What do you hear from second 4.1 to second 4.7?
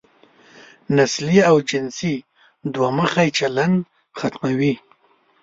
ختمول.